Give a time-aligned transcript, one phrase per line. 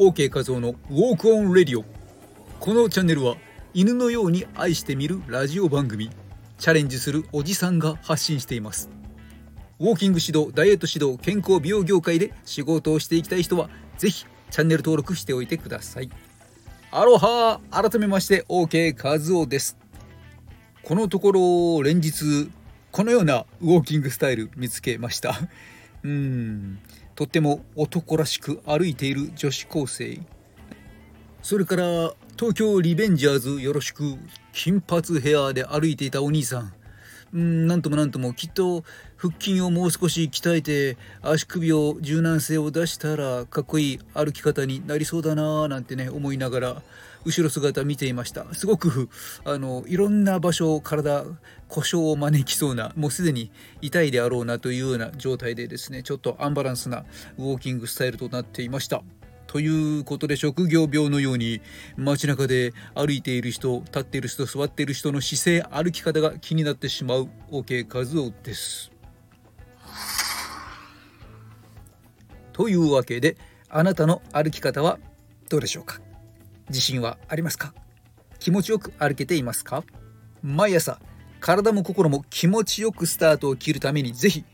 [0.00, 1.84] OK 画像のウォークオンレディオ
[2.58, 3.36] このチャンネルは
[3.74, 6.08] 犬のように愛してみるラジオ番組。
[6.56, 8.88] チャレンジするおじさんが発信しています。
[9.78, 13.68] ウォーキング指導ダイエット指導健康美容業界で仕事をしていきたい人は
[13.98, 16.08] ぜひチャンネル登録しておいてください。
[16.90, 19.76] アロハ改めまして OK 和夫です。
[20.82, 22.50] このところ連日
[22.90, 25.38] このようなウォーキングスタイル見つけました。
[26.02, 26.78] うん。
[27.20, 30.18] とっても男らしく歩いている女子高生。
[31.42, 34.16] それから東京リベンジャーズよろしく
[34.54, 36.72] 金髪ヘアーで歩いていたお兄さん。
[37.32, 38.82] うんなんともなんともきっと
[39.16, 46.82] 腹筋をもう少し鍛えて足首を柔軟性を出したらかっこいい歩き方になりそうだなーなんてね思いながら
[47.24, 49.08] 後ろ姿見ていましたすごく
[49.44, 51.24] あのいろんな場所を体
[51.68, 57.04] 故障を招きそうなもうすでに痛いであろうなというような状態でですねちょっとアンバランスな
[57.38, 59.02] ウォーキングスタイルとなっていました。
[59.50, 61.60] ということで職業病のように
[61.96, 68.92] 街中で歩いている人立っている人座っている人の姿勢歩き方が気になってしまう OK 和夫です。
[72.52, 73.36] というわけで
[73.68, 75.00] あなたの歩き方は
[75.48, 76.00] どうでしょうか？
[76.68, 77.74] 自信はありますか？
[78.38, 79.82] 気持ちよく歩けていますか？
[80.44, 81.00] 毎朝
[81.40, 84.44] 体も心も気持ちよくスタートを切るためにぜひ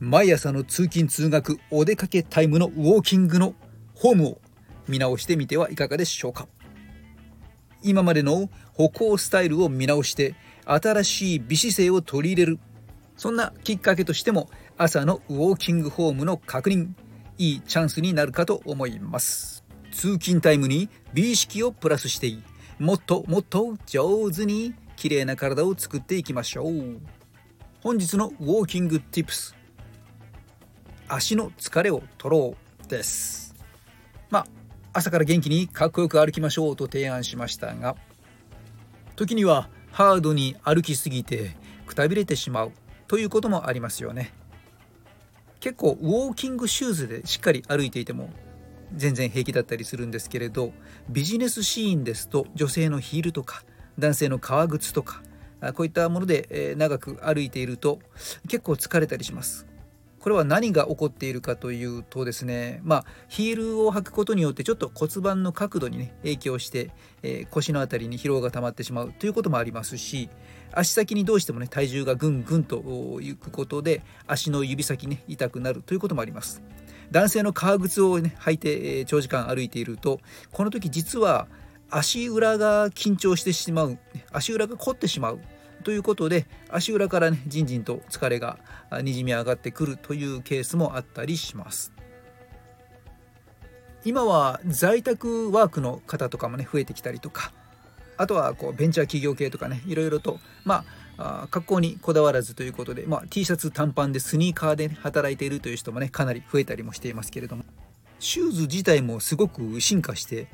[0.00, 3.54] 毎朝の通勤通学お出かけタイムのウォーキングの
[4.04, 4.38] フォームを
[4.86, 6.46] 見直してみてはいかがでしょうか。
[7.82, 10.34] 今までの歩行スタイルを見直して
[10.66, 12.58] 新しい美姿勢を取り入れる。
[13.16, 16.88] そんなきっかけとしても朝のウォーキングフォームの確認
[17.38, 19.64] いいチャンスになるかと思います。
[19.90, 22.30] 通勤タイムに美意識をプラスして
[22.78, 27.00] もっともっと上手に綺麗な体を作っていきましょう。
[27.80, 29.54] 本日のウォーキング Tips
[31.08, 33.53] 足の疲れを取ろうです。
[34.34, 34.46] まあ
[34.92, 37.94] 朝から元気にかっこよく歩きましょうと提案しましたが
[39.14, 42.72] 時にはハードに歩きすぎてくたびれてしまう
[43.06, 44.34] ということもありますよね。
[45.60, 48.28] 結構ウォーキングシューズでしっかり歩いていても
[48.92, 50.72] 全然平気だったりするんですけれど
[51.08, 53.62] ビジネスシーンですと女性のヒールとか
[54.00, 55.22] 男性の革靴とか
[55.74, 58.00] こういったもので長く歩いていると
[58.48, 59.68] 結構疲れたりします。
[60.24, 66.92] これは何が起こっているかというとですねまあヒールを履くことによってちょっと骨盤の角度にね影響して、
[67.22, 70.30] えー、腰の辺りに疲労が溜まってしまうということもありますし
[70.72, 76.62] 足先にどうしてもね体重がぐんぐんといくことで足の指先ね痛くなるということもあります。
[77.10, 80.20] 男性の革靴をね履いて、えー、長時間歩いていると
[80.52, 81.48] この時実は
[81.90, 83.98] 足裏が緊張してしまう
[84.32, 85.40] 足裏が凝ってしまう
[85.84, 88.58] ということで足裏からねじんじんと疲れが
[89.02, 91.92] にじみ上がってくるというケースもあったりします。
[94.04, 97.52] 今は在宅ワークの方とかもね増えてきたりとか
[98.18, 100.84] あとはこうベンチャー企業系とかねいろいろとま
[101.16, 107.64] あ格好にこだわらずということで、まあ、T シャツ短パンでスニーカーで、ね、働いているという人もねかなり増えたりもしていますけれども
[108.18, 110.48] シューズ自体もすごく進化して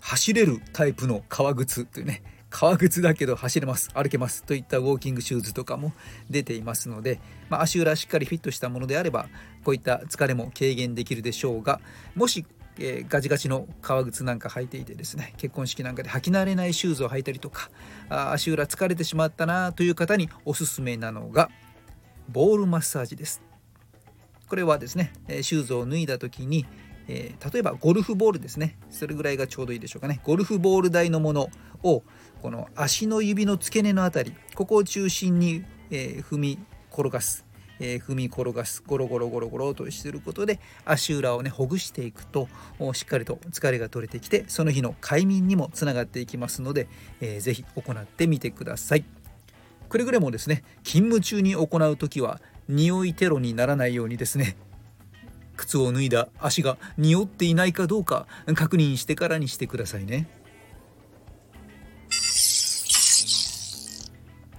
[0.00, 2.22] 走れるタイプの革靴というね
[2.54, 5.92] 革靴だけど走れます歩けますといったウォーキングシューズとかも
[6.30, 7.18] 出ていますので、
[7.50, 9.26] まあ、足裏しっかりフィットしたものであれば
[9.64, 11.80] こういった疲れも軽減できるでしょうが
[12.14, 17.70] もしえー、ガチガチの革靴なんか履いていてですね結婚式なんかで履き慣れないシューズを履いたりとか
[18.08, 21.50] あ足裏疲れてしまったなという方におすすめなのが
[22.28, 23.42] ボールマッサージです。
[24.48, 25.12] これはですね
[25.42, 26.66] シューズを脱いだ時に、
[27.08, 28.76] えー、例えばゴルフボールですね。
[28.90, 30.20] それぐらいがちょうどいいでしょうかね。
[30.24, 31.48] ゴルフボール台のもの
[31.82, 32.02] を
[32.42, 36.58] この足の指の付け根のあたりここを中心に、えー、踏み
[36.90, 37.44] 転がす、
[37.80, 38.82] えー、踏み転がす。
[38.86, 42.48] ゴロゴロゴロゴロとすることで足裏をねほぐしていくと
[42.92, 46.88] しっかりと疲れが取れてきてその日の快眠にもつながっていきますので、
[47.20, 49.04] えー、ぜひ行ってみてください。
[49.88, 54.56] くれぐれもですね勤務中に行う時は匂いテロにならないようにですね
[55.56, 60.28] 靴を脱いだ足が匂っていないかどうか確認してからにしてくださいね。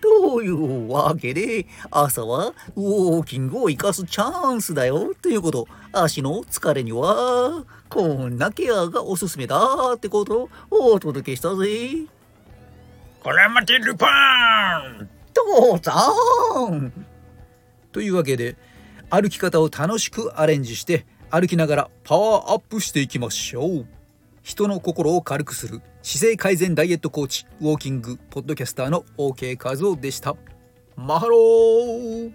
[0.00, 5.66] というわけで、朝はウォーキングを生かすチャンスだよということ。
[5.92, 12.06] 足の疲れには、こんなケアがおすすめだってことをお届けしたぜ。
[13.22, 14.06] これまてルパ
[15.00, 16.12] ン父さ
[16.70, 16.92] ん
[17.90, 18.56] というわけで、
[19.14, 23.86] 歩き方を楽しくアレンジして歩きながらパワーアップしていきましょう。
[24.42, 30.34] 人の心を軽くする姿勢改善ダイエットコーチウォーキングポッドキャスターの OK 和夫でした。
[30.96, 32.32] マハロー